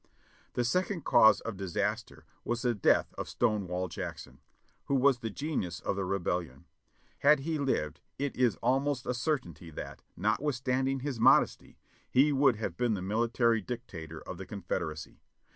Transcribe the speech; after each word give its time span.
The 0.53 0.63
second 0.63 1.05
cause 1.05 1.41
of 1.41 1.57
disaster 1.57 2.25
was 2.43 2.63
the 2.63 2.73
death 2.73 3.13
of 3.19 3.29
Stonewall 3.29 3.87
Jack 3.87 4.17
son, 4.17 4.39
who 4.85 4.95
was 4.95 5.19
the 5.19 5.29
genius 5.29 5.79
of 5.79 5.95
the 5.95 6.05
Rebellion. 6.05 6.65
Had 7.19 7.41
he 7.41 7.59
lived 7.59 8.01
it 8.17 8.35
is 8.35 8.55
almost 8.63 9.05
a 9.05 9.13
certainty 9.13 9.69
that, 9.69 10.01
notwithstanding 10.17 11.01
his 11.01 11.19
modesty, 11.19 11.77
he 12.09 12.33
would 12.33 12.55
have 12.55 12.77
been 12.77 12.95
the 12.95 13.03
Military 13.03 13.61
Dictator 13.61 14.19
of 14.19 14.39
the 14.39 14.45
Confederacy. 14.47 15.21